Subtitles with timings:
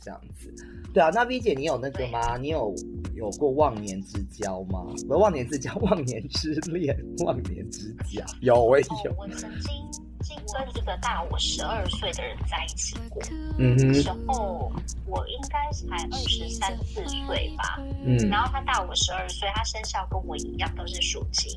[0.00, 0.52] 这样子。
[0.92, 2.36] 对啊，那 V 姐你有那个吗？
[2.36, 2.74] 你有
[3.14, 4.84] 有过忘年之交吗？
[5.06, 8.24] 不是忘年之交，忘年之恋，忘年之交。
[8.40, 9.14] 有，我也有。
[9.16, 13.22] 我曾经跟一个大我十二岁的人在一起过，
[13.58, 14.72] 嗯哼时哼，候
[15.06, 21.48] 我应该才二十三四岁吧，嗯然后他大我十二岁，他生肖跟我一样都是属鸡。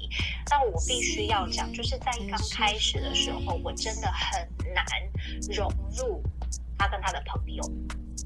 [0.50, 4.86] 但我必须要讲，就是在刚开始的时候，我真的很难
[5.52, 5.68] 融
[5.98, 6.22] 入
[6.78, 7.64] 他跟他的朋友，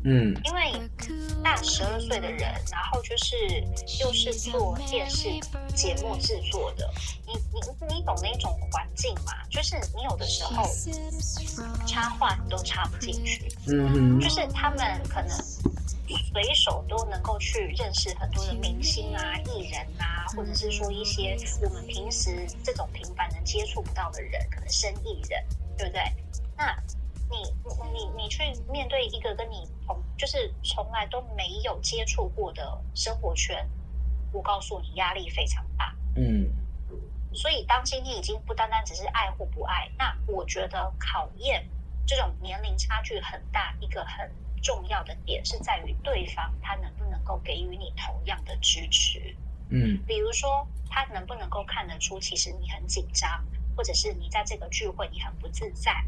[0.10, 0.90] 嗯因为
[1.44, 2.40] 大十二岁的人，
[2.72, 3.36] 然后就是
[4.00, 5.30] 又是做电视
[5.76, 6.90] 节目制作的，
[7.26, 9.34] 你你你懂那种环境吗？
[9.50, 10.64] 就是你有的时候
[11.86, 14.80] 插话你都插不进去，嗯哼，就是他们
[15.10, 25.44] 可能随手都能够去认识很多的明星啊、艺人啊，或者是说一些我们平时这种平凡能接触不到的人，可能生意人，
[25.78, 26.02] 对不对？
[26.56, 26.76] 那
[27.30, 33.68] 你你你你去面对一个跟你从就是从来都没有接触过的生活圈，
[34.32, 35.96] 我告诉你压力非常大。
[36.16, 36.50] 嗯
[37.34, 41.68] 所以，当今天已经不单单只是爱或不爱，那我觉得考验
[42.06, 44.32] 这种年龄差距很大，一个很
[44.64, 49.36] 重要的点是在于对方他能不能够给予你同样的支持。
[49.70, 56.04] 嗯比如说，他能不能够看得出其实你很紧张，或者是你在这个聚会你很不自在，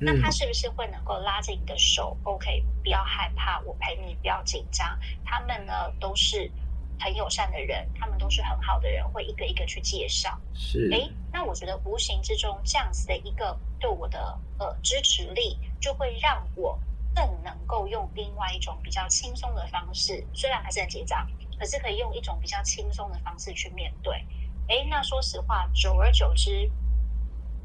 [0.00, 4.98] 那嗯他是不是会能够拉着你的手？OK，不要害怕，我陪你，不要紧张。
[5.24, 6.50] 他们呢都是
[6.98, 10.38] 很友善的人，他们都是很好的人，会一个一个去介绍。
[10.54, 16.78] 是，诶，那我觉得无形之中这样子的一个对我的呃支持力，就会让我
[17.14, 21.26] 更能够用另外一种比较轻松的方式，虽然还是很紧张，
[21.58, 24.24] 可是可以用一种比较轻松的方式去面对。
[24.68, 26.70] 诶，那说实话，久而久之，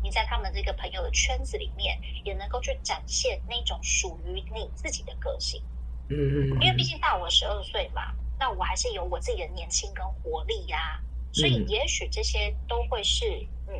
[0.03, 5.63] 你在他们这个朋友的圈子里面，也能够去展现那种属于你自己的个性。
[6.09, 11.01] 嗯嗯因为毕竟大我十二岁嘛，那我还是有我自己的年轻跟活力呀、
[11.31, 11.67] 所以嗯。
[11.69, 13.73] 也许这些都会是嗯，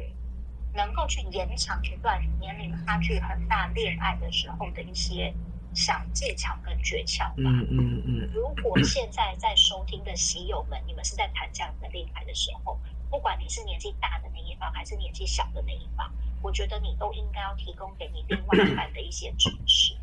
[0.74, 5.34] 能够去延长一段年龄差距很大恋爱的时候的一些
[5.76, 7.50] 小技巧跟诀窍吧。
[7.50, 12.80] 嗯嗯嗯如果现在在收听的喜友们，你们是在谈这样的恋爱的时候，
[13.10, 16.12] 不管你是年纪大的那一方还是年纪小的那一方，
[16.42, 19.94] 我觉得你都应该要提供给你另外一半的一些支持，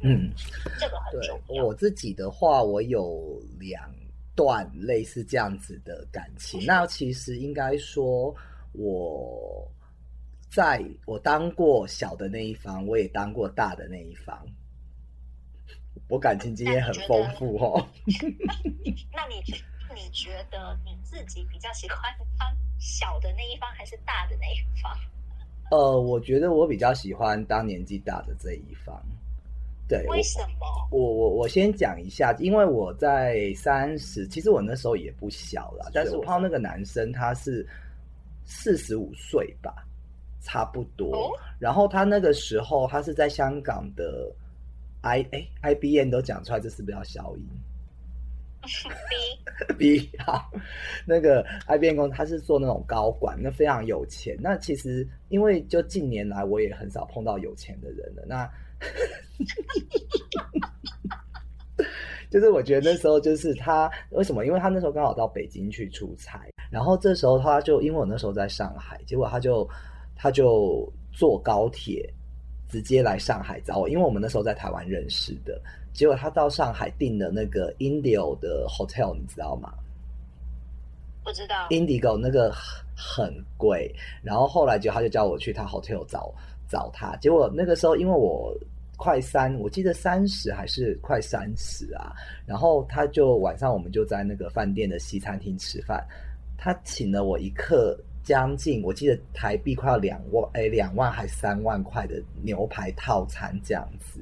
[0.00, 0.30] 嗯。
[0.78, 1.64] 这个很重要。
[1.64, 3.88] 我自己的话，我有两
[4.34, 6.64] 段类似这样子的感情。
[6.66, 8.34] 那其实应该说，
[8.72, 9.70] 我
[10.48, 14.36] 在我当过小的那一方，我也当过大的那一方。
[16.08, 17.86] 我感情经验很丰富哦。
[19.12, 19.56] 那你觉
[19.94, 21.98] 你觉得你自己比较喜欢
[22.38, 22.48] 当
[22.78, 24.92] 小的那一方，还是大的那一方？
[25.70, 29.00] 呃，我觉得我比较喜欢当年纪大的这一方。
[29.88, 30.66] 对，为什么？
[30.90, 37.66] 我我我先讲一下，因为我在三十，其实我那时候也不小了，但是我碰到那个男生他是
[38.44, 39.74] 四十五岁吧，
[40.40, 41.14] 差不多。
[41.14, 44.34] 哦然后他那个时候他是在香港的
[45.02, 47.46] I 哎 IBN 都讲出来，这是不是要消音
[49.76, 50.50] B B 好，
[51.04, 54.36] 那个 IBN 公司他是做那种高管，那非常有钱。
[54.40, 58.48] 那其实因为就近年来我也很少碰到有钱的人了，那
[62.30, 64.46] 就是我觉得那时候就是他为什么？
[64.46, 69.68] 因为他那时候刚好到北京去出差，然后这时候他就因为我那时候在上海，结果他就
[70.14, 72.08] 他就坐高铁
[72.72, 75.60] 直接来上海找我，因为我们那时候在台湾认识的。
[75.92, 79.74] 结果他到上海订的那个 Indio 的 hotel，你知道吗
[81.22, 81.68] 不知道。
[81.68, 82.50] ？Indigo 那个
[82.96, 86.34] 很贵，然后后来就他就叫我去他 hotel 找
[86.66, 88.56] 找他，结果那个时候因为我
[88.96, 92.10] 快三，我记得三十还是快三十啊，
[92.46, 96.02] 然后他就晚上我们就在那个饭店的西餐厅吃饭，
[96.56, 104.20] 他请了我一客将近我记得台币快要两万，哎两万还三万块的牛排套餐这样子，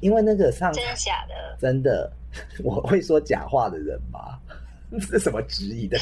[0.00, 1.56] 因为那个上真的假的？
[1.60, 2.10] 真的，
[2.64, 4.38] 我会说假话的人吗？
[4.92, 5.98] 这是什么质疑的？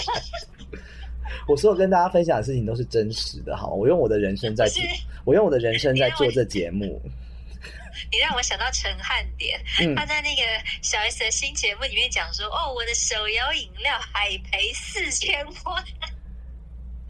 [1.46, 4.80] 我所有跟大家分享的事情都是真实的，好，我用我的人生在不是
[5.24, 7.00] 我用我的人生在做这节目。
[8.10, 10.42] 你让我想到陈汉典，嗯他在那个
[10.80, 15.84] 小 S 的新节目里面讲说：“哦，我的手摇饮料海赔四千万。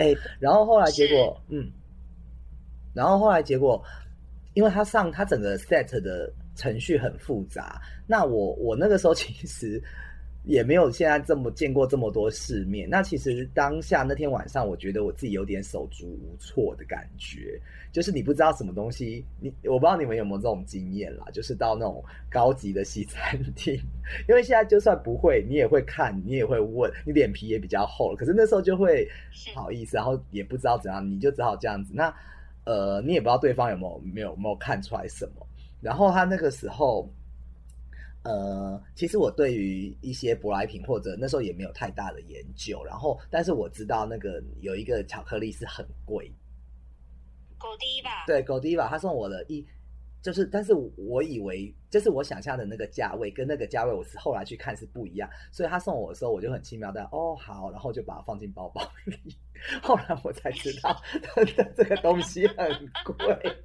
[0.00, 1.70] 哎、然后后来结果，嗯，
[2.94, 3.82] 然后后来结果，
[4.54, 9.82] 因为他上他整个 set 的程序很复杂，那我我那个时候其实
[10.44, 12.88] 也没有现在这么见过这么多世面。
[12.88, 17.60] 那其实当下那天晚上，我觉得我自己有点手足无措的感觉，
[17.92, 23.74] 就是你不知道什么东西，你我不知道你们有没有这种经验啦，就是到那种高级的西餐厅，
[24.28, 28.16] 因为现在就算不会，你也会看，你也会问，你脸皮也比较厚了。
[28.16, 29.06] 可是那时候就会
[29.52, 31.92] 不好意思，然后也不知道怎样，你就只好这样子。
[31.94, 32.12] 那
[32.64, 35.46] 呃，你也不知道对方有没有没有没有看出来什么。
[35.82, 37.06] 然后他那个时候。
[38.22, 46.30] 呃，其实我对于一些舶来品或者那时候也没有太大的研究，然后但是我知道那个有一个巧克力是很贵，
[47.58, 48.26] 狗迪吧？
[48.26, 49.66] 对，狗迪吧，他送我的一，
[50.20, 59.16] 就是但是我以为就是我想象的那个价位跟那个价位，我是后来去看是不一样，所以他送我的时候我就很轻描淡哦好，然后就把它放进包包里，
[59.82, 60.94] 后来我才知道
[61.74, 62.68] 这个东西很
[63.02, 63.56] 贵。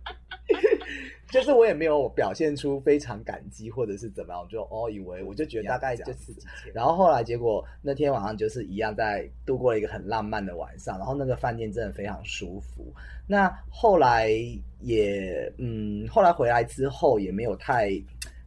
[1.35, 6.33] 就是我也没有表现出非常感激或者是怎么样，我就哦以为我就觉得大概就是
[6.73, 12.85] 然后后来结果那天晚上就是一样在度过了一个很浪漫的晚上，然后那个饭店真的非常舒服。
[13.27, 14.31] 那后来
[14.79, 17.91] 也嗯，后来回来之后也没有太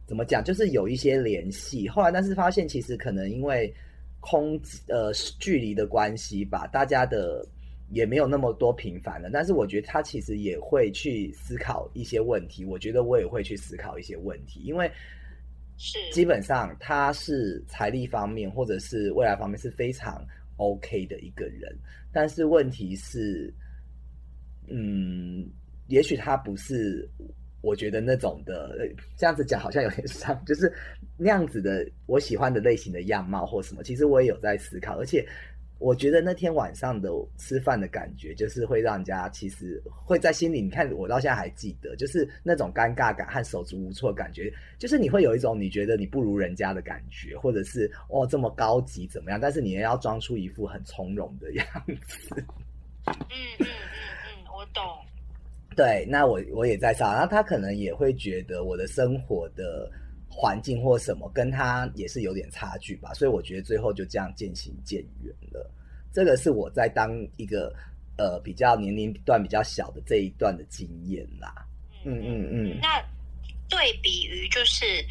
[0.07, 1.87] 怎么讲，就是有一些联系。
[1.87, 3.71] 后来但是发现其实可能因为
[4.19, 7.45] 空呃距离的关系吧，大家的。
[7.91, 12.63] 也没有那么多平凡了，但是我觉得他其实也会去思考一些问题。
[12.63, 14.91] 我觉得我也会去思考一些问题，因为
[15.77, 20.23] 是基本上他是财力方面或者是未来方面是非常
[20.57, 21.75] OK 的一个人，
[22.13, 23.51] 但是问题是，
[24.67, 25.49] 嗯，
[25.87, 27.09] 也许他不是
[27.61, 28.77] 我觉得那种的，
[29.17, 30.71] 这样子讲好像有点伤，就是
[31.17, 33.81] 那样子的我喜欢的类型的样貌或什么。
[33.81, 35.27] 其实我也有在思考，而且。
[35.79, 51.65] 我觉得那天晚上的吃饭的感觉，就是会让人家其实会在心里，你看我到现在还记得，就是那种尴尬感和手足无措感觉，就是你会有一种你觉得你不如人家的感觉，或者是哦这么高级怎么样，但是你也要装出一副很从容的样
[52.05, 52.43] 子。
[53.07, 54.83] 嗯嗯嗯嗯，我懂。
[55.75, 59.89] 对，那我我也在上，然后他可能也会觉得我的生活的
[60.41, 65.69] 环境或什么跟他也是有点差距吧，所以我觉得最后就这样渐行渐远了。
[66.13, 67.75] 这个是我在当一个
[68.17, 71.53] 呃比较年龄段比较小的这一段的经验啦。
[72.05, 72.79] 嗯嗯嗯。
[72.81, 73.03] 那
[73.67, 75.05] 对比于就是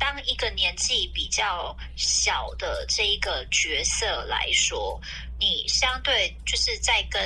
[0.00, 4.98] 当一个年纪比较小的这一个角色来说，
[5.38, 7.20] 你相对就是在跟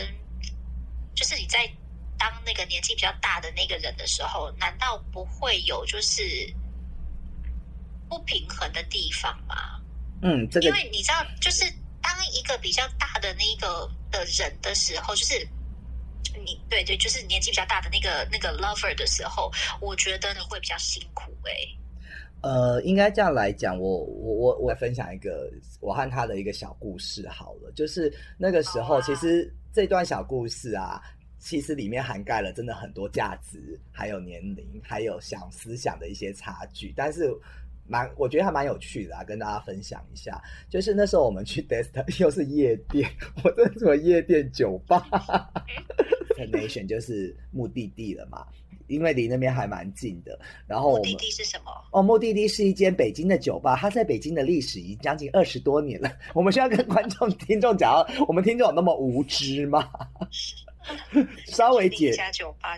[1.14, 1.70] 就是你在
[2.18, 6.52] 当那个年纪比较大的那个人的时候，难道不会有就是
[8.08, 9.80] 不平衡的地方吗？
[10.22, 11.64] 嗯，这个因为你知道就是。
[12.00, 15.46] 当一个比较大的那个的人的时候，就是
[16.42, 21.52] 你对对，就是年纪比较大的那个那个 lover 的时候，我觉得呢会比较辛苦哎。
[22.40, 31.02] 呃，应该这样来讲，我我我我分享一个我和他的一个小故事好了，就是那个时候，其实这段小故事啊，
[31.38, 37.30] 其实里面涵盖了真的很多价值，还有年龄，还有想思想的一些差距，但是。
[37.88, 40.40] 蛮，我觉得还蛮有趣的啊，跟大家分享一下。
[40.68, 43.08] 就是那时候我们去 Desta， 又是夜店，
[43.42, 45.08] 我这什么夜店酒吧，
[46.52, 48.46] Nation 就是目的地了嘛，
[48.86, 50.38] 因为离那边还蛮近的。
[50.66, 51.72] 然后目的地是什么？
[51.90, 56.10] 哦，目的地是一间北京的酒吧，它在北京的历史已经将近二十多年了。
[56.34, 59.90] 我们需要跟观众、听众讲，我们听众有那么无知吗？
[61.46, 62.14] 稍微解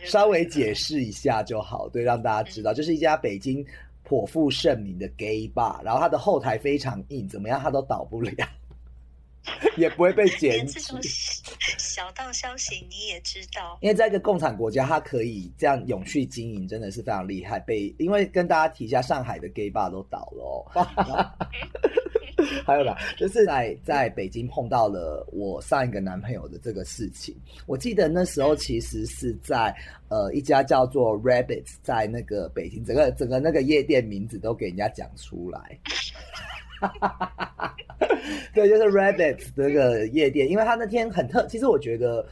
[0.04, 3.64] 稍微解释一下就好，对，让大家知道，就是一家北京。
[4.10, 8.32] 颇负盛名的 gay bar，然后它的后台非常硬，怎么样它都倒不了，
[9.76, 10.80] 也不会被 检举。
[11.78, 17.60] 小道消息你也知道，因为在一个共产国家，它可以这样永续经营，真的是非常厉害。
[17.60, 20.66] 被因为跟大家提一下，上海的 gay bar 都倒了哦。
[22.64, 27.34] 还有啦，就是在在北京碰到了我上一个男朋友的这个事情。
[27.66, 29.74] 我记得那时候其实是在
[30.08, 35.78] 呃一家叫做 Rabbits，在那个北京，整个整个那个夜店名字都给人家讲出来。
[38.54, 41.46] 对，就是 Rabbits 这个夜店，因为他那天很特。
[41.46, 42.26] 其实我觉得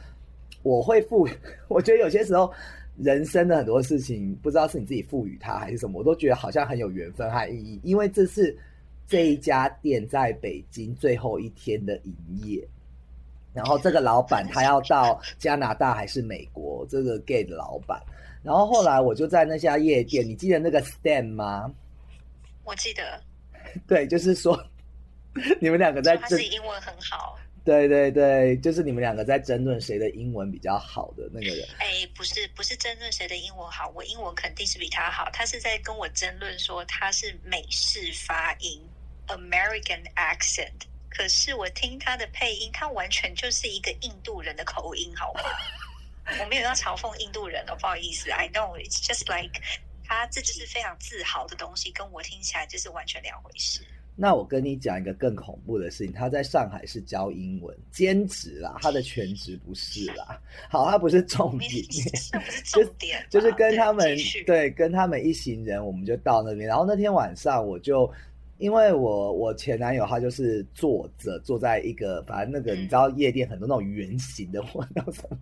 [0.63, 1.27] 我会赋，
[1.69, 2.51] 我觉得有些时候
[2.97, 8.57] 人生的很多事情，不知道是你自己赋予它还是什么，我都觉得好像很有缘分和意义，因为这是。
[9.09, 12.63] 这一家店在北京最后一天的营业，
[13.55, 16.85] 然后这个老板他要到加拿大还是美国？
[16.87, 17.99] 这个 gay 的老板，
[18.43, 21.73] 然后后来我就在那家夜店，你记得那个 stand 吗？
[22.63, 23.19] 我记得，
[23.87, 24.63] 对，就是说
[25.59, 27.35] 你们两个在他是英文很好，
[27.65, 31.67] 对对对，就是你们两个在争论谁的英文比较好的那个人。
[31.79, 38.79] 哎，不是不是争论谁的英文好，我英文肯定是比他好，他是在跟我争论说他是美式发音。
[39.29, 45.41] American accent，可是我听他的配音，他完全就是一个印度人的口音，好吗？
[46.39, 48.29] 我没有要嘲讽印度人哦，不好意思。
[48.29, 49.59] I know it's just like
[50.05, 53.81] 他这就是非常自豪的东西，跟我听起来就是完全两回事。
[54.15, 60.39] 那我跟你讲一个更恐怖的事情，他在上海是教英文兼职啦，他的全职不是啦。
[60.69, 61.83] 好，他不是重点，
[62.29, 66.67] 这不是重点，就是跟他们对跟他们一行人，我们就到那边。
[66.67, 68.11] 然后那天晚上我就。
[68.59, 75.37] 因为我我前男友他就是坐着坐在一个反正那个嗯你知道夜店很多那种圆形的 或那种什么，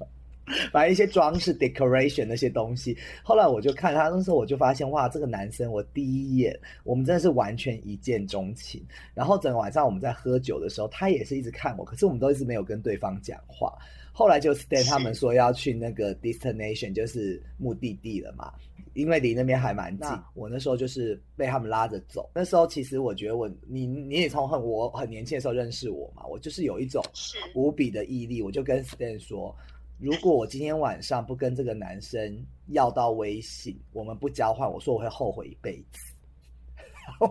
[0.72, 2.96] 反正一些装饰 decoration 那些东西。
[3.24, 8.82] 后来我就看他那时候我就发现哇，这个男生我第一眼我们真的是完全一见钟情。
[9.14, 13.74] 然后整个晚上我们在喝酒的时候，他也是一直看我，可是我们都一直没有跟对方讲话。
[14.18, 18.52] 后来就 Stan 他们说要去那个 destination，就是目的地了嘛，
[18.96, 20.08] 因为离那边还蛮近。
[20.34, 22.28] 我那时候就是被他们拉着走。
[22.34, 28.42] 那时候其实我觉得我你你也从很我很年轻的时候认识我嘛，我就是有一种是无比的毅力。
[28.42, 29.56] 我就跟 Stan 说，
[30.00, 36.00] 如果我今天晚上不跟这个男生要到微信，我们不交换，我说我会后悔一辈子。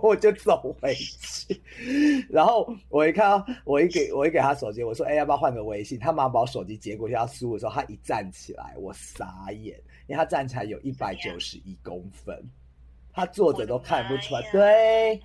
[0.02, 1.62] 我就走回去，
[2.28, 12.42] 然后我一看到，我一给我一给他手机，我说：“哎、要不要换个微信？”他马上把我手机接过去，他输的时候，他一站起来，我傻眼，因为他站起来有一百九十一公分，
[13.12, 14.42] 他坐着都看不出来。
[14.50, 15.20] 对，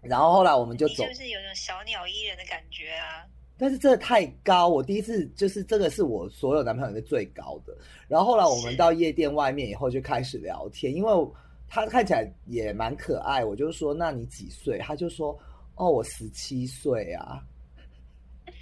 [0.00, 3.26] 然后后来我们就走就是，不是有种小鸟依人的感觉啊？
[3.58, 7.76] 但是真的太高，我第一次就是这个是我所有男朋友里面最高的。
[8.08, 11.12] 然后后来我们到夜店外面以后就开始聊天，因为
[11.70, 14.76] 他看起来也蛮可爱，我就说那你几岁？
[14.78, 15.38] 他就说
[15.76, 17.40] 哦我十七岁啊。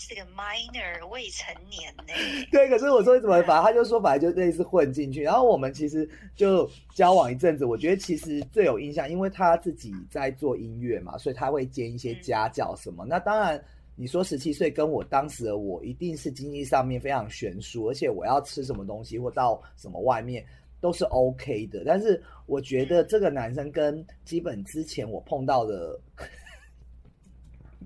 [0.00, 2.14] 是个 minor 未成年呢、
[2.52, 5.22] 对，可是我说怎么，反正他就说，反正就类似混进去。
[5.22, 13.04] 然后我们其实就交往一阵子，我觉得其实最有印象，因为他自己在做音乐嘛，所以他会兼一些家教什么。
[13.04, 13.62] 那当然，
[13.96, 20.42] 你说十七岁跟我当时的我，一定是经济上面非常悬殊，而且我要吃什么东西或到什么外面
[20.80, 21.82] 都是 OK 的。
[21.84, 25.98] 但是我觉得这个男生跟基本之前我碰到的。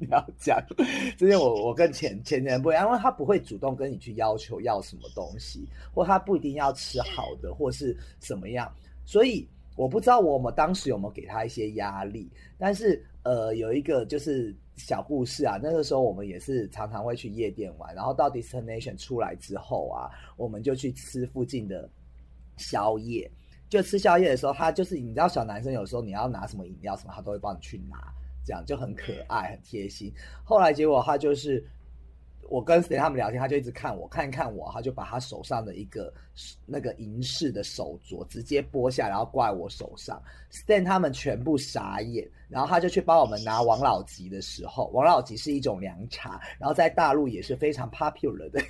[0.00, 0.58] 你要讲，
[1.16, 9.46] 之前我我跟前前人不一样，因为他不会主动跟你去要求要什么东西，或他不一定要吃好的，或是什么样，所以
[9.76, 21.88] 我不知道我们当时有没有给他一些压力，但是呃有一个就是小故事啊，那个时候我们也是常常会去夜店玩，然后到 destination 出来之后啊，我们就去吃附近的
[22.62, 23.30] 宵夜，
[23.68, 27.96] 就吃宵夜的时候，他就是你知道小男生有时候你要拿什么饮料什么，他都会帮你去拿。
[28.44, 30.12] 这样就很可爱、很贴心。
[30.42, 31.64] 后来结果他就是
[32.50, 36.12] 我跟 Stan 他们聊天，他就一直看我，看一看我，他就把他手上的一个
[36.66, 40.20] 那个银饰的手镯直接剥下，然后挂在我手上。
[40.50, 48.60] Stan 他们全部傻眼，然后他就去帮我们拿王老吉的时候，王老吉是一种凉茶，然后在大陆也是非常 popular 的。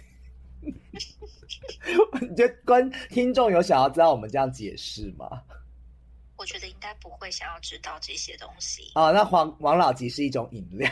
[2.21, 5.42] 你觉得观听众有想要知道我们这样解释吗？
[6.37, 8.90] 我觉得应该不会想要知道这些东西。
[8.97, 10.90] 哦，那王王老吉是一种饮料，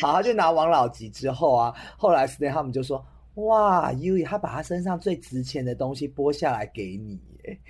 [0.00, 7.60] 好， 他就拿王老吉之后啊，后来 Stan 他们就说，哇，U 他把他身上最值钱的东西剥下来给你耶，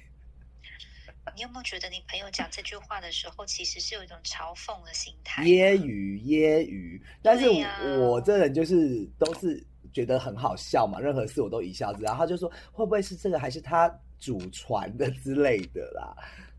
[1.36, 5.42] 你有没有觉得你朋友讲这句话的时候，其实是有一种嘲讽的心态？
[5.44, 9.62] 揶揄揶揄，但是对呀我这人就是都是
[9.94, 12.04] 觉得很好笑嘛，任何事我都一笑置之。
[12.04, 16.14] 然后他就说会不会是这个，还是他祖传的之类的啦？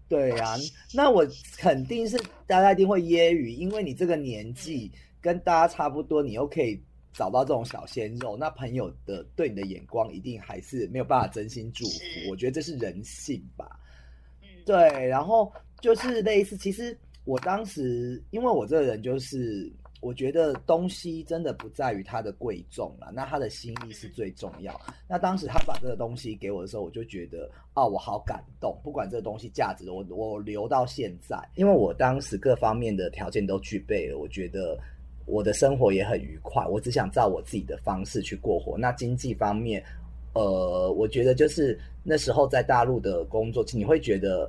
[0.07, 0.55] 对啊、
[0.93, 1.25] 那我
[1.57, 2.15] 肯定是
[2.45, 6.79] 大家一定会揶揄，因为你这个年纪跟大家差不多，你又可以
[7.11, 12.29] 找到这种小鲜肉，那朋友的对你的眼光一定还是没有办法真心祝福。
[12.29, 13.67] 我觉得这是人性吧。
[14.43, 15.51] 嗯，对，然后
[15.81, 24.79] 就是类似，其实我当时因为我这个人就是，我觉得东西真的不在于它的贵重了，那他的心意是最重要。
[25.07, 34.77] 那当时他把这个东西给我的时候，我就觉得啊，我好感动，不管这个东西价值，我我留到现在，因为我当时各方面的条件都具备了，我觉得。
[35.27, 38.77] 我的生活也很愉快，我只想照我自己的方式去过活。
[38.77, 39.83] 那经济方面，
[40.35, 44.47] 呃，我觉得就是那时候在大陆的工作，你会觉得，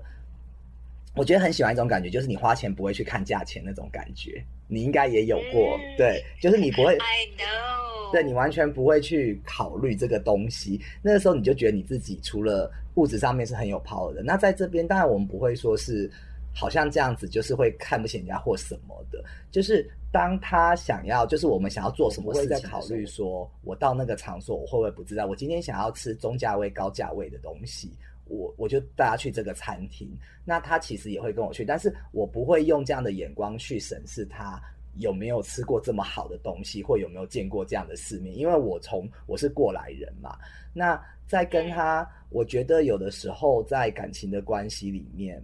[1.15, 4.45] 我觉得很喜欢一种感觉，就是你花钱不会去看价钱那种感觉。
[4.69, 10.81] 你应该也有过，嗯对，就是你不会， I know，对你完全不会去考虑这个东西。
[11.03, 14.23] 那个时候你就觉得你自己除了物质上面是很有 power 的。
[14.23, 16.11] 那在这边，当然我们不会说是
[16.55, 19.23] 好像这样子，就是会看不起人家或什么的。
[19.51, 25.27] 就是当他想要，就是我们想要做什么事情的时候，考虑说我到那个场所我会不会不自在？
[25.27, 27.93] 我今天想要吃中价位、高价位的东西，
[28.27, 30.09] 我我就带他去这个餐厅，
[30.45, 34.61] 那他其实也会跟我去，但是我不会用这样的眼光去审视他
[34.95, 40.39] 有没有吃过这么好的东西，或有没有见过这样的世面，因为我从我是过来人嘛。
[40.73, 45.43] 那在跟他，我觉得有的时候在感情的关系里面，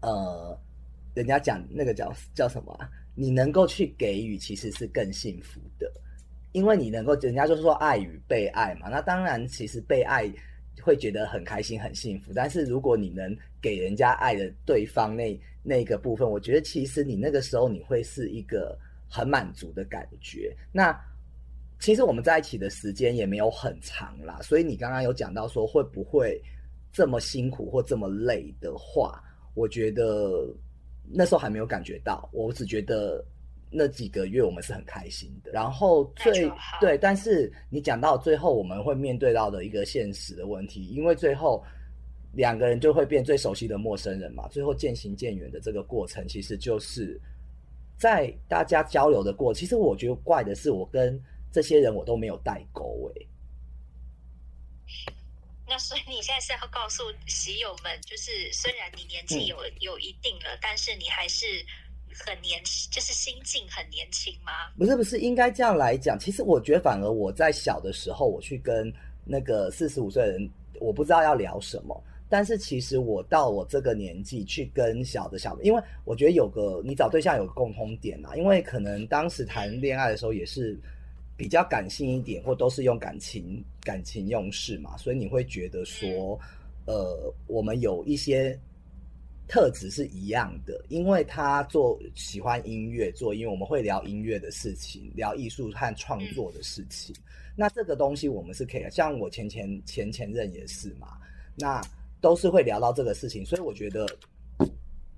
[0.00, 0.58] 呃，
[1.14, 2.78] 人家讲那个叫叫什么？
[3.16, 5.88] 你能够去给予，其实是更幸福的，
[6.50, 8.88] 因为你能够，人家就是说爱与被爱嘛。
[8.88, 10.28] 那当然，其实被爱
[10.82, 12.32] 会觉得很开心、很幸福。
[12.34, 18.78] 但是如果你能给人家爱的对方那那个部分，我觉得其实你那个时候你会是一个
[19.08, 20.54] 很满足的感觉。
[20.72, 20.98] 那
[21.78, 26.40] 其实我们在一起的时间也没有很长啦，所以你刚刚有讲到说会不会
[26.92, 29.22] 这么辛苦或这么累的话，
[29.54, 30.54] 我觉得。
[31.06, 33.22] 那时候还没有感觉到，我只觉得
[33.76, 35.50] 那几个月我们是很开心的。
[35.50, 36.48] 然后最
[36.80, 41.64] 对，但是你讲到最后，我们会面对到的一个现实的问题，因为最后
[42.34, 44.46] 两个人就会变最熟悉的陌生人嘛。
[44.48, 47.20] 最后渐行渐远的这个过程，其实就是
[47.98, 49.52] 在大家交流的过。
[49.52, 53.28] 其实我觉得怪的是，我跟这些人我都没有代沟诶。
[55.66, 61.46] 那所以你现在是要告诉喜友们，就是虽然你年纪有有一定了，但是你还是
[62.14, 64.52] 很年轻，就是心境很年轻吗？
[64.78, 66.18] 不是不是，应该这样来讲。
[66.18, 68.92] 其实我觉得，反而我在小的时候，我去跟
[69.24, 72.02] 那个四十五岁的人，我不知道要聊什么。
[72.28, 80.78] 但是其实我到我这个年纪去跟小的小，因为我觉得有个你找对象有个共通点啊，因为可能当时谈恋爱的时候也是。
[81.36, 86.38] 比较感性一点，或都是用感情感情用事嘛，所以你会觉得说，
[86.86, 88.56] 呃，我们有一些
[89.48, 97.14] 特质是一样的，因为他做喜欢音乐，做因为，我们会聊音乐的事情，聊艺术和创作的事情。
[97.56, 101.18] 那这个东西我们是可以，像我前前前前任也是嘛，
[101.56, 101.80] 那
[102.20, 104.06] 都是会聊到这个事情，所以我觉得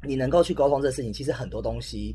[0.02, 2.14] 你能够去沟通这个事情，其实很多东西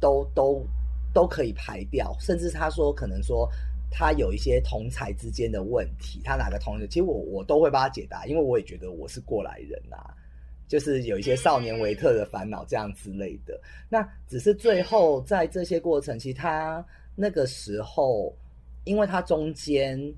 [0.00, 0.66] 都都。
[1.14, 3.48] 都可以排掉，甚至他说可能说
[3.88, 10.12] 他有一些同才之间的问题，他哪个同学，其实我我都会帮他解答，因为我也觉得我是过来人啊，
[10.68, 13.60] 就是有一些少年维特的烦恼这样之类的。
[13.88, 16.84] 那只是最后在这些过程，其实他
[17.14, 18.36] 那个时候，
[18.84, 20.14] 因为他中间。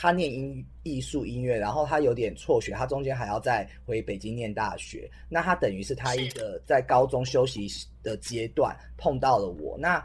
[0.00, 5.10] 他念音艺术音乐，然后他有点辍学，他中间还要再回北京念大学。
[5.28, 7.66] 那他等于是他一个在高中休息
[8.00, 9.76] 的阶段碰到了我。
[9.76, 10.00] 那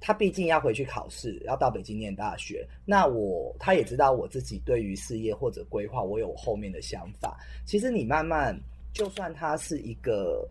[0.00, 2.66] 他毕竟要回去考试，要到北京念大学。
[2.84, 7.38] 那我他也知道我自己对于事业或者规划，我有后面的想法。
[7.64, 8.60] 其实你慢慢，
[8.92, 10.48] 就算他是一个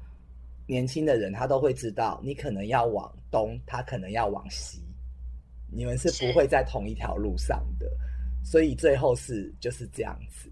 [0.65, 4.81] 年轻的人，他都会知道你可能要往东，他可能要往西，
[5.71, 7.89] 你们是不会在同一条路上的。
[8.43, 10.49] 所以最后是就是这样子，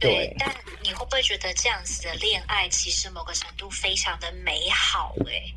[0.00, 0.34] 对。
[0.38, 5.14] 但你会不会觉得这样子的恋爱其实某个程度非常的美好？
[5.26, 5.54] 哎，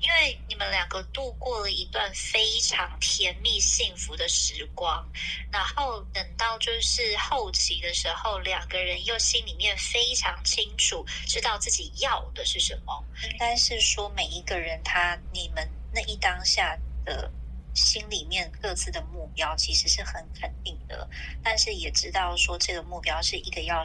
[0.00, 5.06] 因为你们两个度过了一段非常甜蜜幸福的时光，
[5.52, 13.04] 然后等到就是后期的时候，两个人又心里面非常清楚，知道自己要的是什么。
[13.30, 17.30] 应该是说每一个人他你们那一当下的。
[17.74, 21.08] 心里面各自的目标其实是很肯定的，
[21.42, 23.82] 但是也知道说这个目标是一个要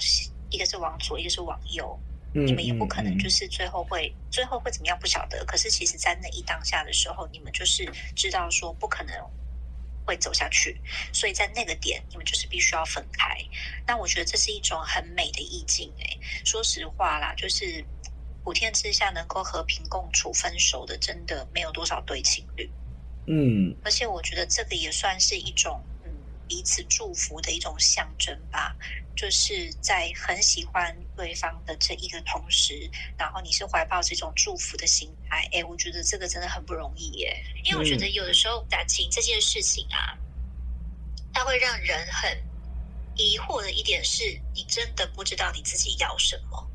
[0.49, 1.97] 一个是往左，一个是往右，
[2.33, 5.43] 你们也不可能就是最后会最后会怎么样不晓得。
[5.45, 9.13] 可是其实，在那一当下的时候，你们就是知道说不可能
[10.05, 10.81] 会走下去，
[11.13, 13.37] 所以在那个点，你们就是必须要分开。
[13.85, 15.93] 那我觉得这是一种很美的意境。
[15.99, 17.83] 哎，说实话啦，就是
[18.43, 22.69] 普天之下能够和平共处分手的，真的没有多少对情侣。
[23.27, 26.09] 嗯，而且我觉得这个也算是一种嗯
[26.47, 28.73] 彼此祝福的一种象征吧，
[29.17, 37.35] 就是在很喜欢对方的这一个同时，然后你是怀抱这种祝福的心态，哎，我觉得这个真的很不容易耶。
[37.65, 40.17] 因为我觉得有的时候感情这件事情啊，
[41.33, 42.31] 它会让人很
[43.15, 44.23] 疑惑的一点是，
[44.55, 46.71] 你真的不知道你自己要什么。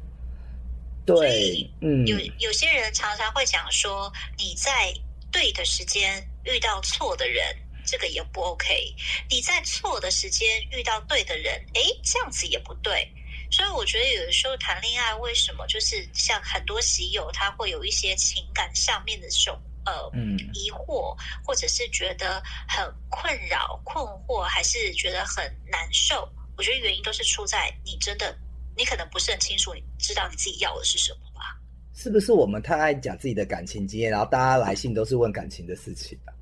[1.06, 4.94] 对，嗯，有有些人常常会讲说你在。
[5.32, 8.94] 对的时间遇到错的人，这个也不 OK。
[9.28, 13.12] 你在错的时间遇到对的人，诶，这样子也不对。
[13.50, 20.10] 所以我觉得有的时候谈恋爱，为什么就是像很多喜友他会有一些情感上面的这种呃
[20.54, 26.26] 疑惑，或者是觉得很困扰、困惑，还是觉得很难受？
[26.56, 28.34] 我觉得原因都是出在你真的，
[28.74, 31.58] 你可能不是很清楚，你知道你自己要的是什么吧。
[32.02, 36.34] 是不是我们太爱讲自己的感情经验，然后大家来信都是问感情的事情啊？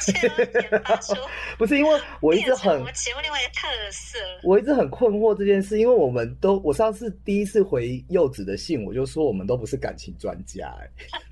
[0.00, 0.28] 现在
[0.60, 1.14] 研发出
[1.56, 4.18] 不是因为我一直很我们节目另外一个特色。
[4.42, 10.90] 我一直很困惑这件事，因为我们都我上次第一次回柚子的信，我就说我们都不是感情专家、欸，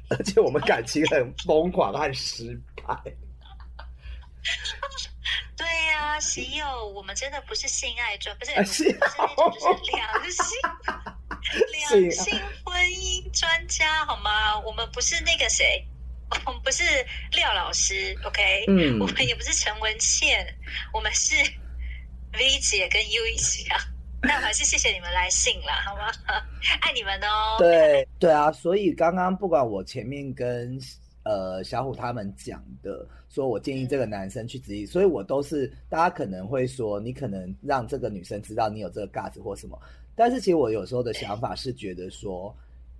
[0.08, 2.98] 而且我们感情很疯狂和失败。
[5.54, 9.06] 对呀、喜友，我们真的不是性爱专，不是，啊不是是那
[9.36, 10.42] 种就是良性
[11.72, 14.58] 良性婚姻专家，好吗？
[14.60, 15.84] 我们不是那个谁，
[16.44, 16.82] 我们不是
[17.32, 18.64] 廖老师，OK？
[18.68, 20.46] 嗯我们也不是陈文倩，
[20.92, 21.34] 我们是
[22.32, 23.78] V 姐跟 U 一起啊。
[24.22, 26.10] 那我还是谢谢你们来信了，好吗？
[26.80, 27.56] 爱你们哦。
[27.58, 30.76] 对对啊，所以刚刚不管我前面跟
[31.22, 39.78] 呃小虎他们讲的，说我建议这个男生去质疑，所以我都是大家可能会说，你可能让这个女生知道你有这个 gas 或什么，
[40.16, 42.52] 但是其实我有时候的想法是觉得说，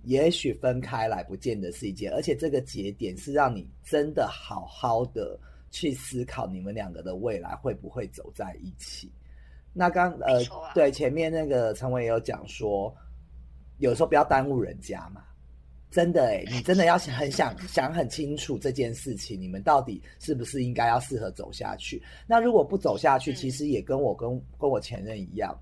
[0.03, 5.37] 也许分开来不见得是一件，而且这个节点是让你真的好好的
[5.71, 9.11] 去思考你们两个的未来会不会走在一起。
[9.73, 12.95] 那刚呃啊对前面那个陈伟也有讲说，
[13.79, 15.23] 有时候不要耽误人家嘛。
[15.89, 22.03] 真的哎，你真的要想很想想很清楚这件事情，你们到底是不是应该要适合走下去？
[22.27, 25.57] 那如果不走下去，嗯其实也跟我跟跟我前任一样，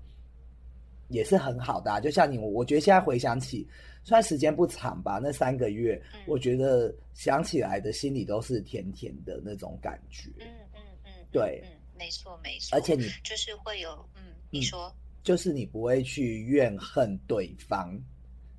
[1.08, 2.00] 也是很好的、啊。
[2.00, 3.66] 就像你，我觉得现在回想起，
[4.04, 10.30] 虽然时间不长吧，那三个月，嗯我觉得想起来的心里都是甜甜的那种感觉。
[10.40, 12.76] 嗯嗯嗯，对嗯，没错没错。
[12.76, 17.98] 而且你就是会有，嗯，你说就是你不会去怨恨对方，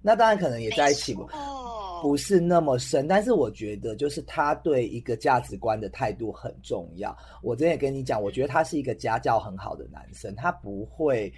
[0.01, 7.17] 那当然可能也在一起没错不是那么深，但是我觉得就是他对一个价值观的态度很重要。
[7.41, 11.33] 我之前也跟你讲，我觉得他是一个家教很好的男生，他不会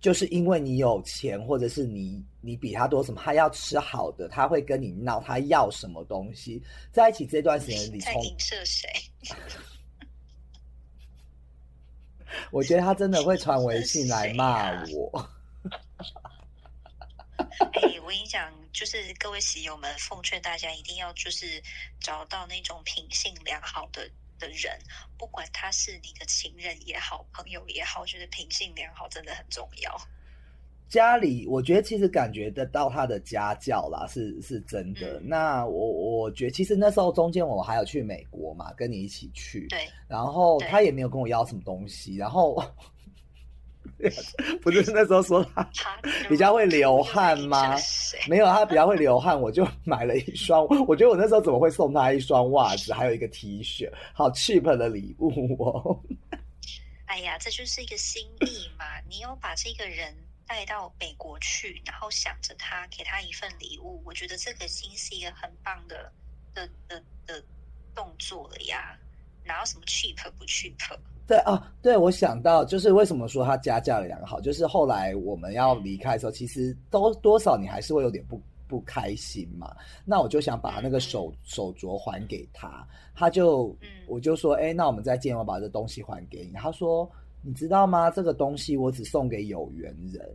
[0.00, 8.88] 就是因为你有钱，或者是你你比他多什么，他要吃好的，他会跟你闹，他要什么东西，在一起这段时间里，从在影射谁？
[12.52, 15.28] 我觉得他真的会传微信来骂我。
[17.38, 21.62] 哎，我跟你讲，就是各位喜友们，奉劝大家一定要就是
[21.98, 24.78] 找到那种品性良好的的人，
[25.18, 29.96] 不管他是你的情人也好，朋友也好，我觉得品性良好真的很重要。
[30.88, 35.20] 家里，我觉得其实感觉得到他的家教啦，是是真的。
[35.20, 42.56] 嗯那我我觉得其实那时候中间我还有去美国嘛，跟你一起去，对，然后他也没有跟我要什么东西，然后
[44.62, 48.18] 不是那时候说他他比较会流汗吗谁？
[48.28, 50.64] 没有，他比较会流汗，我就买了一双。
[50.86, 56.00] 我觉得我那时候怎么会送他一双袜子，还有一个 T 恤，好 cheap 的礼物哦。
[57.06, 58.84] 哎呀，这就是一个心意嘛！
[59.08, 60.14] 你有把这个人
[60.46, 66.12] 带到美国去，然后想着他，给他一份礼物，我觉得这个已经是一个很棒的
[66.54, 67.42] 的的的
[67.94, 68.96] 动作了呀。
[69.44, 70.76] 哪有什么 cheap 不 cheap？
[71.28, 79.76] 对啊，对我想到就是为什么说他家教良好，就是后来我们要离开的时候，其实都多少你还是会有点不不开心嘛。
[80.06, 86.52] 那我就想把那个手手镯还给他，他就嗯我就说，哎，那我们再见，我把这东西还给你。
[86.52, 87.06] 他说，
[87.42, 88.10] 你知道吗？
[88.10, 90.26] 这个东西我只送给有缘人，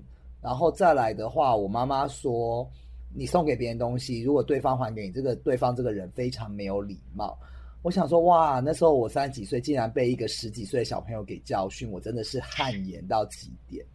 [0.44, 2.70] 然后再来的话，我妈妈说，
[3.16, 7.36] 你送给别人东西，如果对方还给你，这个对方这个人非常没有礼貌。
[7.84, 13.86] 我想说，哇，那时候我三十几岁，竟然被一个十几岁的小朋友给教训，我真的是汗颜到极点。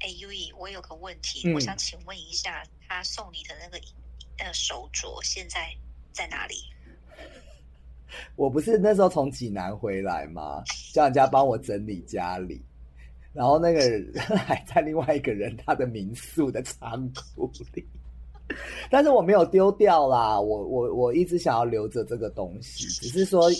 [0.00, 3.82] 哎，U E，我有个问题，嗯我想请问一下，他送你的那个
[4.36, 5.74] 呃手镯现在
[6.12, 6.56] 在哪里？
[8.36, 10.62] 我不是那时候从济南回来吗？
[10.92, 12.60] 叫人家帮我整理家里，
[13.32, 17.82] 然后那个人 还在另外一个人他的民宿的仓库里，
[18.90, 23.50] 但是我没有丢掉啦，我我我一直想要留着这个东西，只是说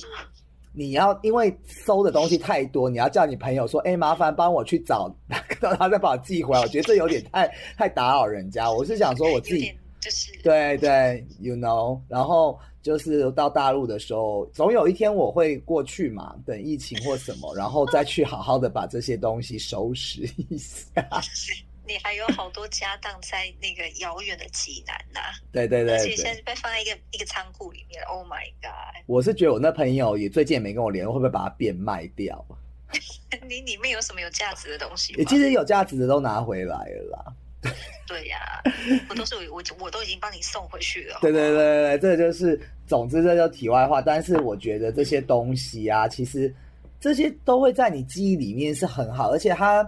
[0.73, 5.15] 你要因为收的东西太多，你要叫你朋友说，哎、麻烦帮我去找，
[5.61, 8.71] 让他再把我寄回来，我觉得这有点太太打扰人家。
[8.71, 20.85] 我是想说我自己就是对对，you know，然后就是到大陆的时候，总有一天我会过去嘛，等疫情或什么，然后再去好好的把这些东西收拾一下。
[21.87, 25.21] 你还有好多家当在那个遥远的济南呐、
[25.53, 28.03] 对对对而且现在，是被放在一个一个仓库里面。
[28.05, 29.03] Oh my god！
[29.07, 32.45] 我是觉得我那朋友也最近也没跟我联络，会不会把它变卖掉？
[33.49, 37.35] 你里面有什么有价值的东西其实有价值的都拿回来了啦。
[38.07, 38.63] 对呀、
[39.09, 41.19] 我都是我我都已经帮你送回去了。
[41.23, 44.03] 对对对对对，这就是，总之这就题外话。
[44.03, 46.55] 但是我觉得这些东西啊，其实
[47.01, 49.83] 这些都会在你记忆里面是很好，而且他，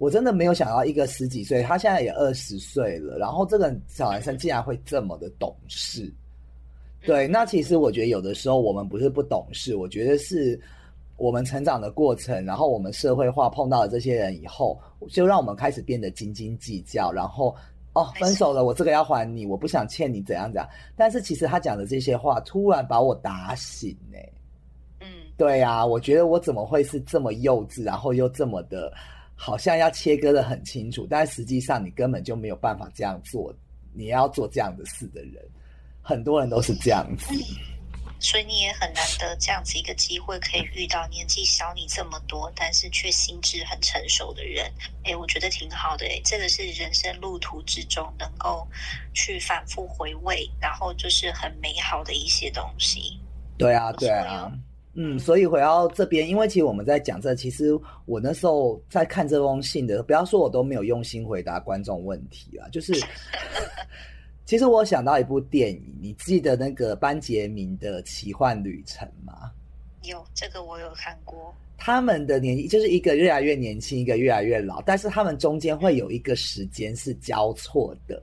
[0.00, 6.10] 我真的没有想到一个十几岁，他现在也二十岁了，然后这个小男生竟然会这么的懂事。
[7.02, 10.58] 对，那其实我觉得有的时候我们不是不懂事，我觉得是
[11.18, 17.54] 我们成长的过程，然后我们社会化碰到了这些人以后，就让我们开始变得斤斤计较，然后
[17.92, 20.66] 哦，分手了，我这个要还你，我不想欠你怎样怎样。
[20.96, 24.16] 但是其实他讲的这些话，突然把我打醒呢。
[25.00, 28.90] 嗯，对呀，我觉得我怎么会是这么幼稚，然后又这么的，
[29.42, 33.50] 好像要切割的很清楚，但实际上你根本就没有办法这样做，
[33.94, 35.42] 你要做这样的事的人。
[36.02, 37.32] 很多人都是这样子，
[38.18, 44.70] 所以你也很难得这样子一个机会，可以遇到年纪小你这么多，但是却心智很成熟的人。
[45.04, 46.04] 哎，我觉得挺好的。
[46.04, 48.68] 哎，这个是人生路途之中能够
[49.14, 53.18] 去反复回味，然后就是很美好的一些东西。
[53.56, 54.52] 对啊，对啊，
[55.02, 57.70] 嗯，所以回到这边，因为其实我们在讲这，其实
[58.04, 62.92] 我那时候在看这封信的，不要说我都没有用心回答观众问题啊，就是。
[64.44, 69.52] 其实我想到一部电影，你记得那个班杰明的奇幻旅程吗？
[70.02, 71.54] 有，这个我有看过。
[71.78, 78.20] 他们的年纪就是一个越来越年轻，一个越来越老，但是他们中间会有一个时间是交错的，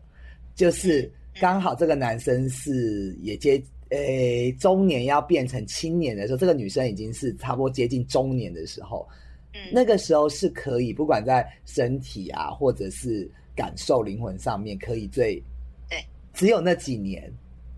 [0.54, 1.10] 就是
[1.40, 9.08] 刚好这个男生是也接诶中年要变成青年的时候，这个女生已经是差不多接近中年的时候，
[9.54, 15.42] 嗯，那个时候是可以不管在身体啊，或者是感受灵魂上面，可以最。
[16.34, 17.34] 只有那几年，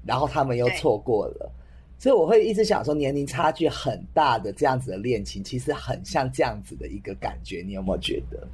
[0.05, 1.49] 然后他们又错过了，
[1.97, 7.63] 所以我会一直想说，年龄差距很大的这样子的恋情，其实很像这样子的一个感觉。
[7.65, 8.45] 你有没有觉得？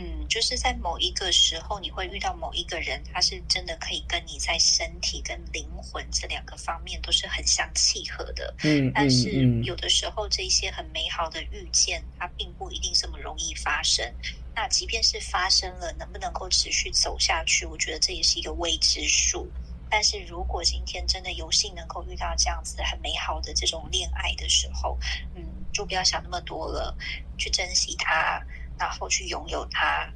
[0.00, 8.54] 嗯，就是在某一个时候，你会遇到某一个人，他是真的可以跟你在身体跟灵魂这两个方面都是很相契合的。
[8.62, 14.14] 嗯，但是有的时候，这些很美好的遇见，它并不一定这么容易发生。
[14.54, 17.66] 那即便是发生了，能不能够持续走下去？
[17.66, 19.50] 我觉得这也是一个未知数。
[19.90, 24.96] 但是如果今天真的有幸能够遇到这样子很美好的这种恋爱的时候，
[25.34, 26.96] 嗯，就不要想那么多了，
[27.36, 28.40] 去珍惜它，
[28.78, 30.08] 然后去拥有它。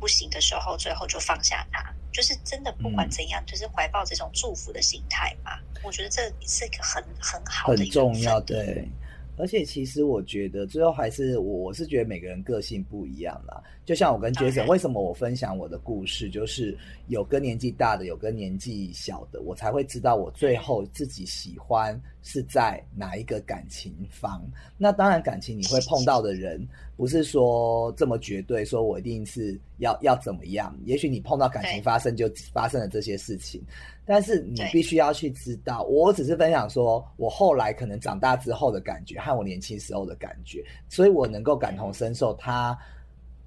[0.00, 1.92] 不行的时候，最后就放下它。
[2.12, 5.58] 就是真的不管怎样，就是怀抱这种祝福的心态嘛。
[5.82, 8.88] 我觉得这是一个很很好的、很重要对。
[9.36, 13.60] 而且其实我觉得最后还是我我是觉得每个人个性不一样啦。
[13.84, 16.76] 就像我跟杰森，为什么我分享我的故事，就是
[17.08, 24.44] 有跟年纪大的，有跟年纪小的，我才会知道我最后自己喜欢是在哪一个感情方。
[24.76, 26.66] 那当然感情你会碰到的人，
[26.98, 30.76] 不是说这么绝对，说我一定是要要怎么样。
[30.84, 33.62] 也许你碰到感情发生就发生了这些事情。
[34.04, 42.76] 但是你必须要去知道，我只是分享说，我后来可能长大之后的感觉和我年轻时候的感觉，所以我能够感同身受他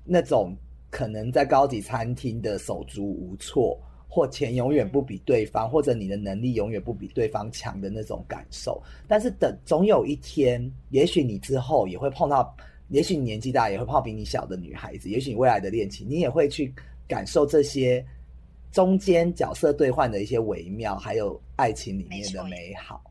[0.06, 0.56] 那种
[0.90, 8.82] 可能在高级餐厅的手足无措，或钱永远不比对方，或者你的能力永远不比对方强的那种感受。
[9.10, 12.56] 但是等总有一天，也许你之后也会碰到，
[12.92, 16.72] 也许你年纪大也会泡比你小的女孩子，也许你未来的恋情，你也会去
[17.08, 18.06] 感受这些。
[18.72, 23.04] 中间角色兑换的一些微妙，还有爱情里面的美好。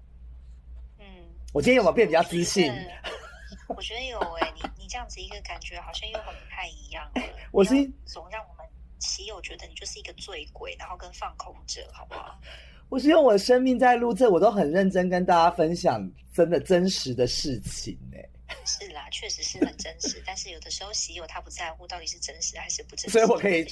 [0.99, 1.05] 嗯，
[1.53, 2.73] 我今天有没有变比较自信？
[3.69, 7.07] 我觉得有哎，你你这样子一个感觉好像又很不太一样。
[7.53, 7.75] 我是
[8.07, 8.67] 总让我们
[9.01, 12.41] 喜友觉得你就是一个醉鬼，然后跟放空者，好不好？
[12.89, 18.30] 我是用我的生命在录这，我都很认真跟大家分享真的真实的事情哎。
[18.65, 23.67] 是啦，确实是很真实，但是有的时候喜友他不在乎到底是真实还是不真实，所以我可以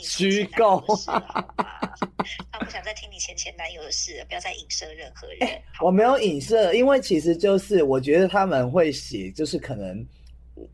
[0.00, 0.82] 虚构。
[2.50, 5.62] 他不想再听你前前男友的事，不要再影射任何人。
[5.80, 10.06] 我没有影射，因为其实就是我觉得他们会写，就是可能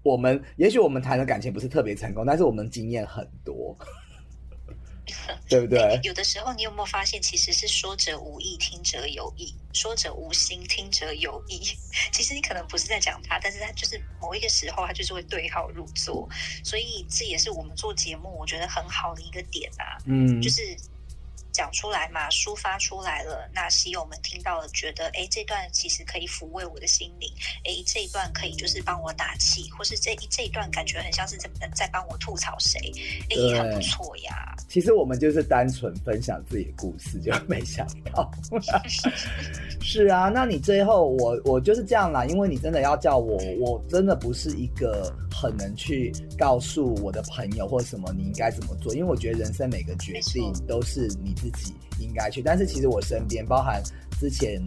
[0.03, 3.77] 我们也许我们谈的感情不是特别成功，但是我们经验很多。
[5.49, 6.01] 对不对？
[6.03, 11.61] 有的时候，你有没有发现，其实是说者无意，听者有意；说者无心，听者有意。
[12.13, 16.29] 其实你可能不是在讲他，但是他就是某一个时候，他就是会对号入座。
[16.65, 19.99] 所以这也是我们做节目，我觉得很好的一个点啊。
[20.07, 20.77] 嗯，就是。
[21.61, 27.31] 讲出来嘛，抒发出来了，那喜友们听到了，觉得哎，这段其实可以抚慰我的心灵，
[27.67, 32.81] 哎，这一段可以就是帮我打气，或是这一这一段感觉很像是在在帮我吐槽谁，
[33.29, 34.57] 哎，很不错呀。
[34.71, 38.31] 其实我们就是单纯分享自己的故事，就没想到。
[39.83, 51.35] 是啊，那你最后我我就是这样啦，因为你真的要叫我，我真的不是一个很能去告诉我的朋友或什么你应该怎么做，因为我觉得人生每个决定都是你。
[51.41, 53.83] 自己应该去，但是其实我身边，包含
[54.19, 54.63] 之前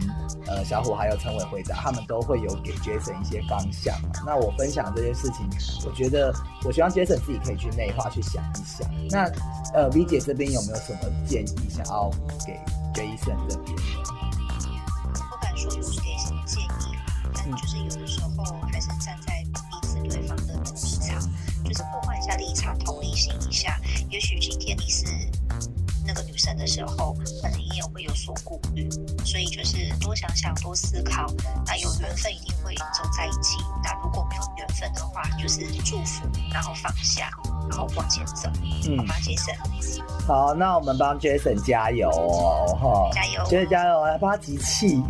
[0.46, 3.94] 呃小虎还有陈伟回答，他们都会有给 Jason 一些方向。
[4.26, 5.48] 那我分享这件事情，
[5.86, 6.32] 我觉得
[6.64, 8.88] 我希望 Jason 自己可以去内化去想一想。
[9.10, 9.30] 那
[9.74, 12.10] 呃 V 姐这边有没有什么建议想要
[12.46, 12.52] 给
[12.92, 13.76] Jason 这边？
[15.56, 16.66] 说有给什么建议
[16.96, 21.22] 啦，但就是有的时候还是站在彼此对方的立场，
[21.64, 23.80] 就是互换一下立场，同理心一下。
[24.10, 25.06] 也许今天你是
[26.14, 28.88] 个女生的时候，可能你也会有所顾虑，
[29.24, 31.26] 所以就是多想想，多思考。
[31.66, 37.30] 那有缘分一定会走在一起，那如果没有缘分的话，就是祝福，然后放下，
[37.68, 38.48] 然后往前走。
[38.86, 39.54] 嗯好吗，杰森？
[40.26, 43.10] 好，那我们帮 Jason 加油哦，哈！
[43.12, 45.02] 加油，Jason 加油，来帮他集气。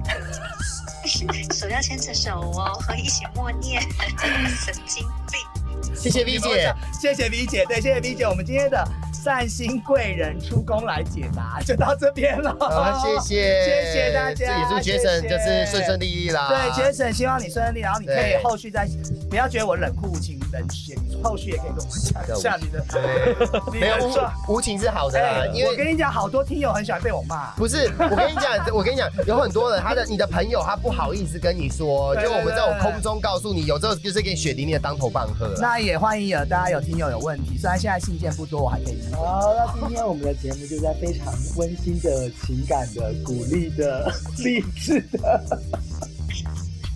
[1.53, 3.83] 手要牵着手哦，和一起默念，
[4.65, 5.95] 神经病。
[5.95, 8.83] 谢谢 V 姐，谢谢 V 姐，对，谢谢 V 姐，我们今天的。
[9.25, 12.55] 善心贵人出宫来解答，就到这边了。
[12.61, 14.59] 好，谢谢，谢谢大家。
[14.59, 16.49] 也祝杰森就是顺顺利利啦。
[16.51, 18.87] 对，杰森希望你顺顺利，然后你可以后续再
[19.31, 22.85] 不要觉得我冷酷无情冷血，你后续也可以跟我讲一下你的。
[23.73, 27.51] 没有无无情是好的，因为我跟你讲，好多听友很喜欢被我骂。
[27.53, 35.49] 不是，我跟你讲，我跟你讲，有很多人，他的你的朋友他不好意思跟你说，就我们在我空中告诉你，有时候就是给你血淋淋的当头棒喝。
[35.59, 38.99] 那也欢迎有大家有听友有问题，虽然现在信件不多，我还可以。
[39.15, 45.19] 好，那今天我们的节目就在非常温馨的情感的、鼓励的、励志的。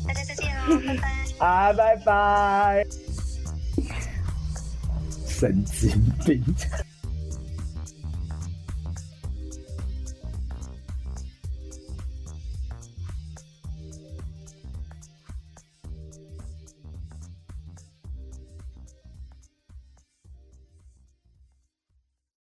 [0.07, 1.47] 大家再见哦，拜拜。
[1.47, 2.87] 啊，拜拜。
[5.27, 5.91] 神经
[6.25, 6.43] 病。